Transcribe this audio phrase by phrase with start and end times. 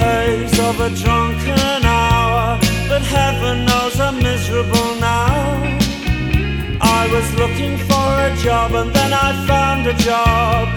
[0.00, 5.62] haze of a drunken hour, but heaven knows I'm miserable now.
[6.80, 10.68] I was looking for a job and then I found a job,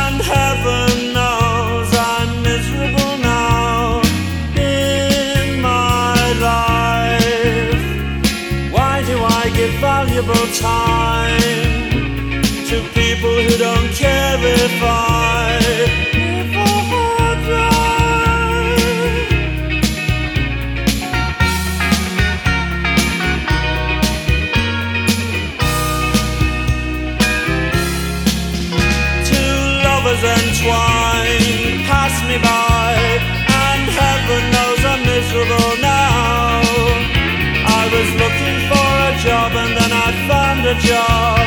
[0.00, 4.02] and heaven knows I'm miserable now
[4.56, 6.16] in my
[6.50, 7.84] life.
[8.74, 11.90] Why do I give valuable time
[12.70, 15.17] to people who don't care if I
[35.28, 36.62] miserable now.
[37.68, 41.38] I was looking for a job, and then I found a job,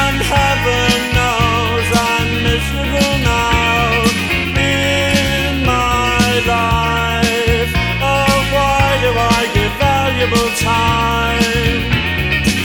[0.00, 4.04] and heaven knows I'm miserable now
[4.60, 7.72] in my life.
[8.12, 11.80] Oh, why do I give valuable time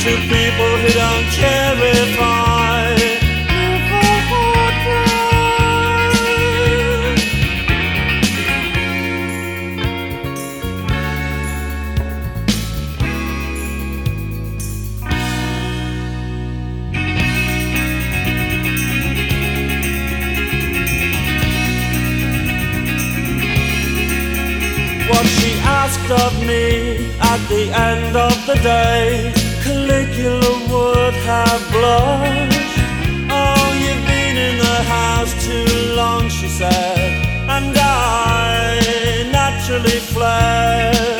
[0.04, 2.99] to people who don't care if I
[26.12, 29.32] of me at the end of the day.
[29.64, 32.78] Caligula would have blushed.
[33.30, 37.12] Oh, you've been in the house too long, she said,
[37.48, 41.19] and I naturally fled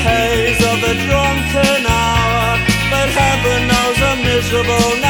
[0.00, 2.58] haze of a drunken hour,
[2.90, 5.05] but heaven knows I'm miserable.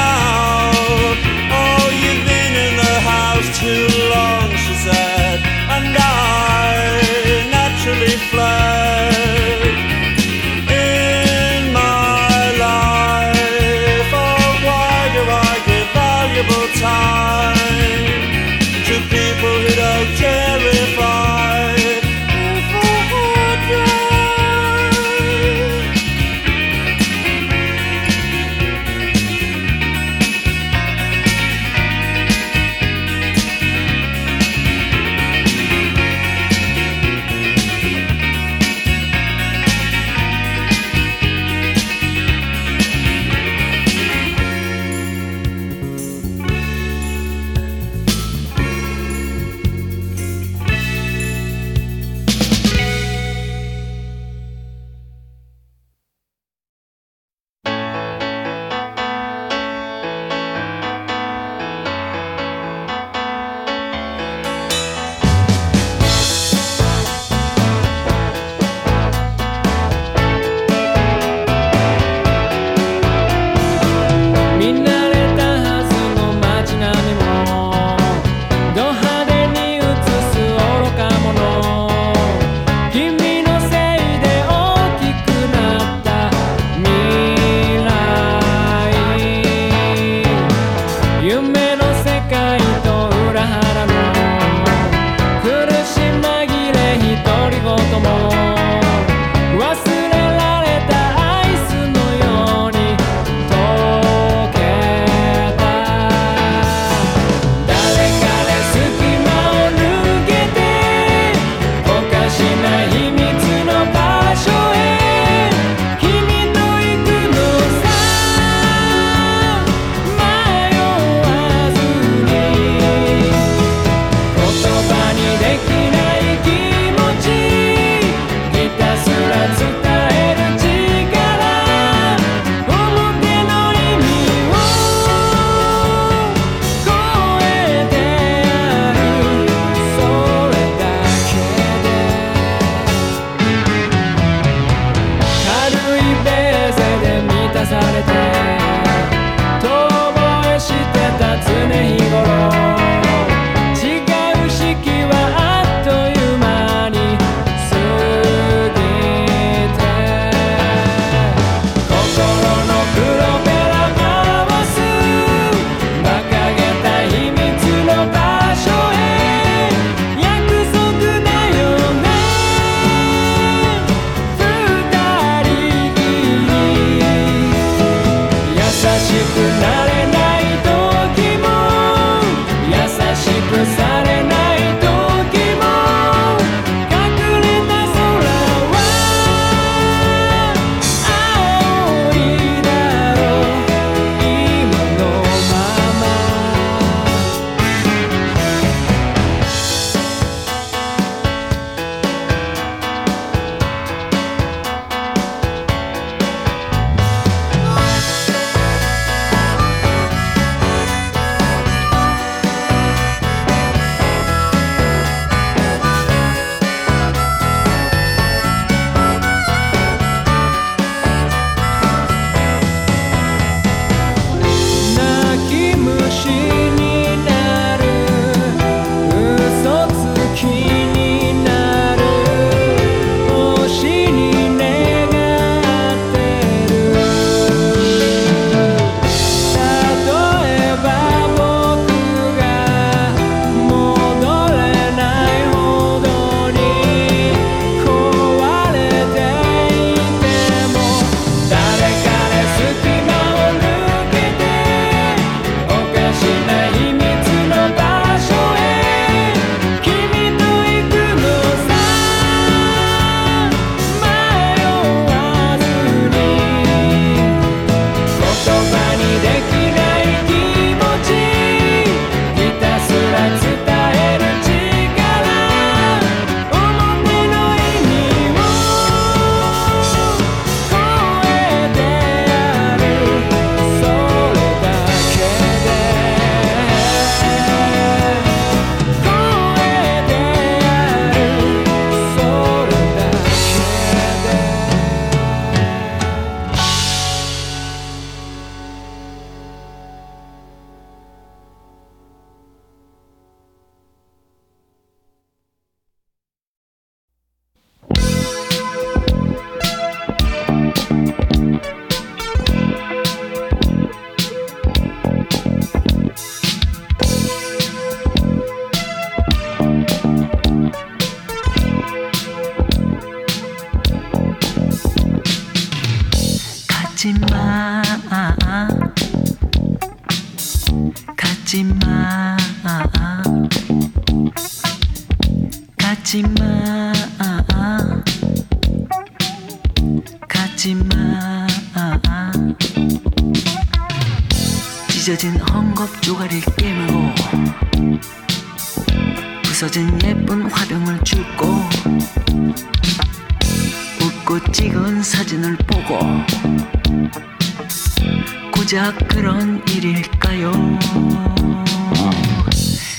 [358.67, 360.51] 고작 그런 일일까요?
[360.51, 361.65] 음.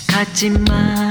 [0.07, 1.06] 같지만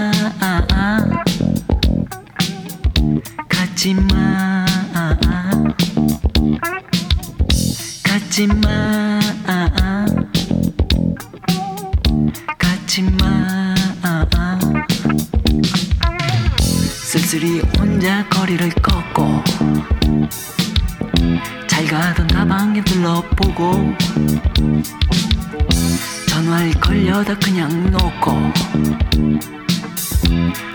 [26.46, 28.32] 전화에 걸려다 그냥 놓고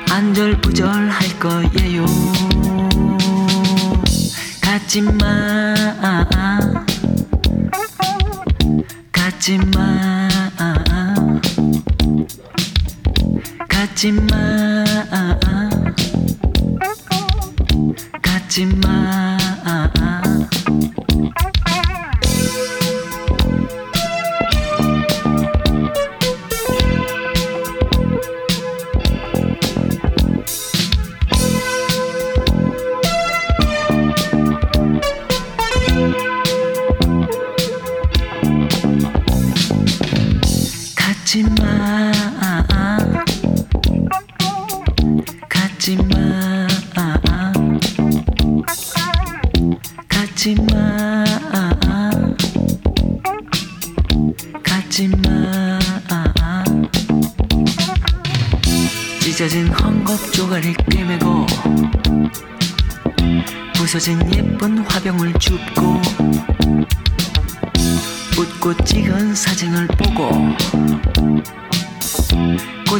[0.10, 2.06] 안절부절할 거예요.
[4.62, 5.74] 가지마.
[9.13, 10.28] 가지마.
[13.70, 14.28] 가지마.
[18.22, 19.00] 가지마.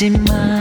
[0.01, 0.58] 하지만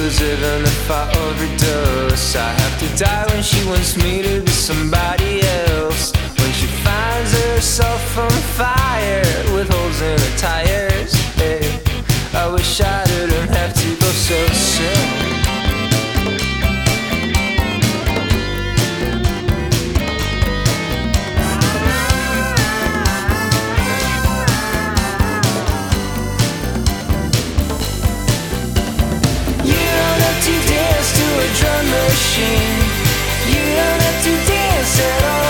[0.00, 4.52] Even and if I overdose I have to die when she wants me to be
[4.52, 11.80] somebody else When she finds herself on fire With holes in her tires, hey.
[12.32, 15.37] I wish I didn't have to go so soon
[34.88, 35.47] será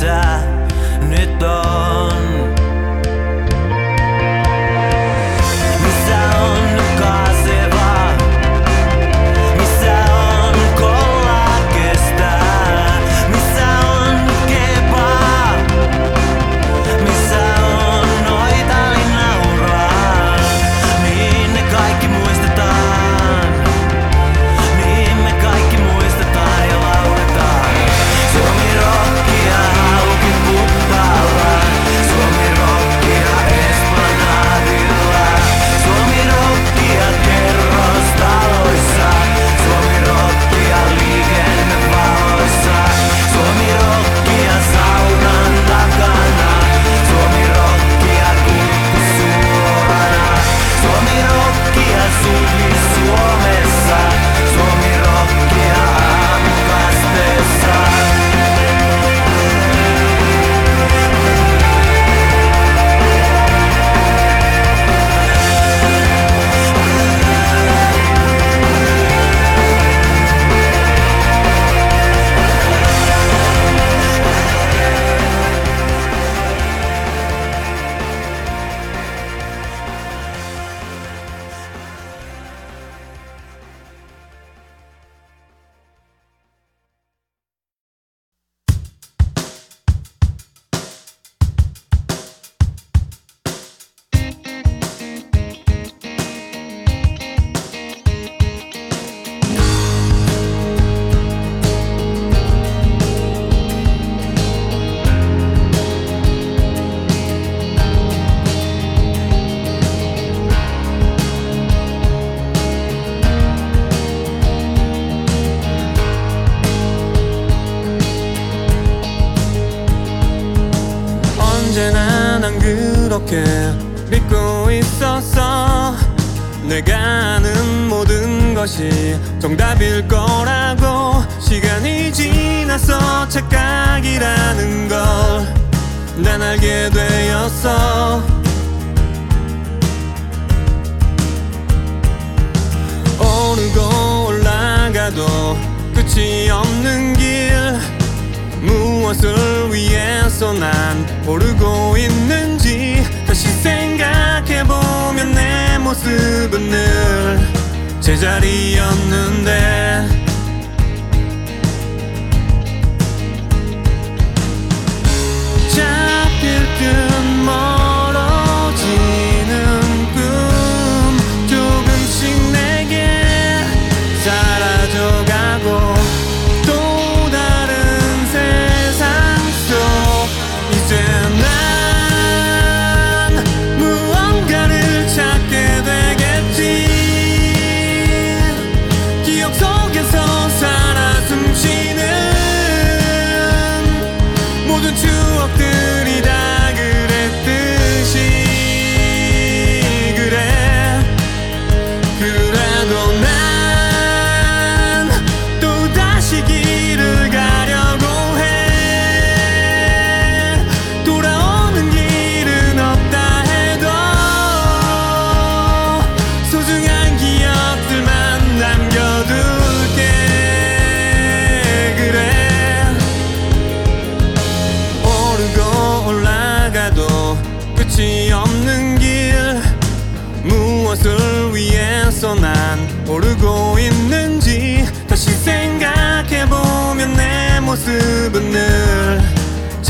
[0.00, 0.40] kesä
[1.08, 2.49] nyt on?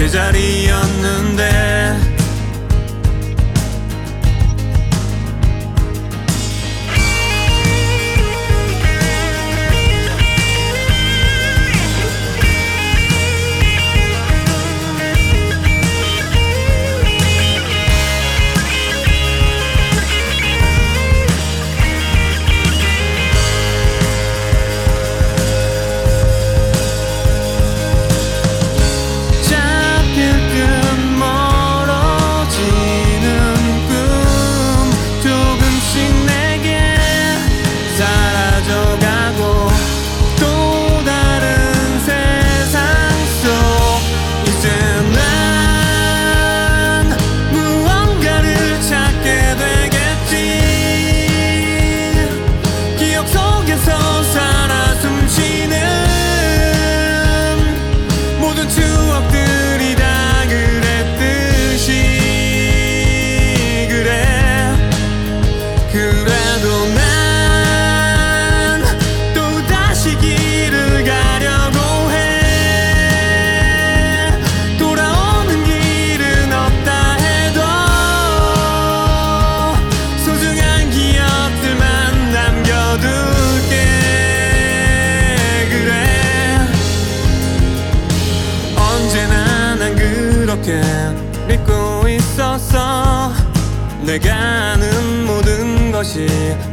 [0.00, 2.09] 제자리였는데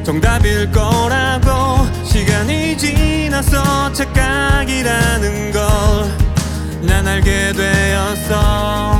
[0.07, 6.27] 정답일 거라고 시간이 지나서 착각이라는 걸
[6.81, 8.96] 난 알게 되었어.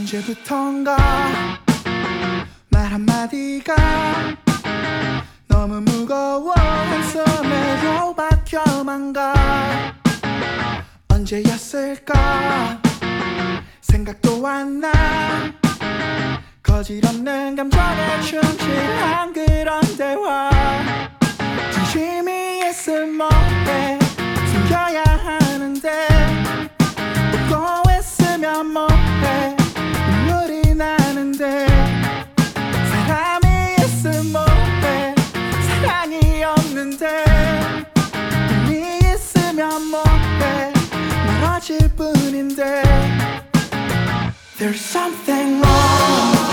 [0.00, 0.96] 언제부턴가
[2.70, 3.74] 말 한마디가
[5.46, 9.34] 너무 무거워 한숨에 겨박혀만 가
[11.08, 12.80] 언제였을까
[13.82, 14.90] 생각도 안 나.
[16.62, 20.50] 거질없는 감정에 충실한 그런 대화.
[21.72, 23.99] 진심이 있을 뭐해.
[44.60, 46.50] There's something wrong.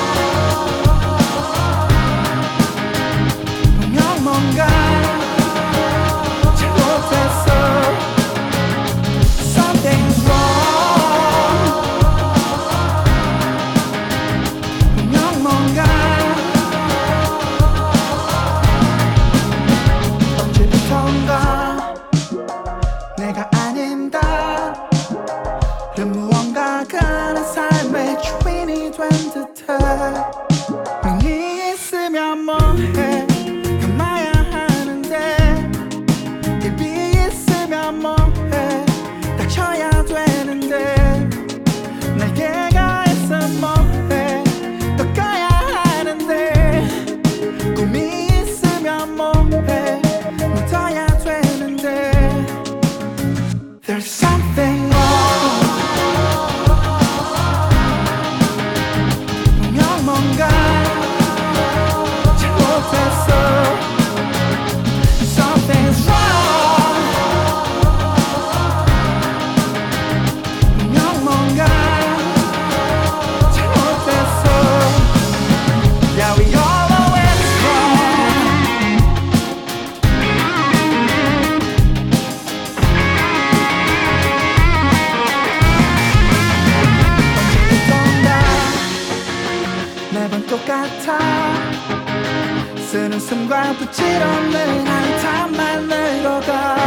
[93.27, 96.77] 웃음과 부질없는 한탄만 늘어가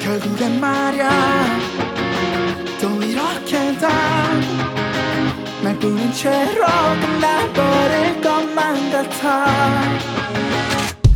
[0.00, 1.10] 결국엔 말야.
[2.80, 4.40] 또 이렇게 다날
[5.78, 6.64] 부른 채로
[6.98, 9.44] 끝나버릴 것만 같아.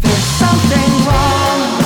[0.02, 1.83] There's something wrong.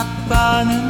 [0.00, 0.89] at tanım